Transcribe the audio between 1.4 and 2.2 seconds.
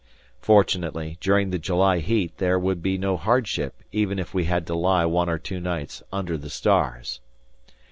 the July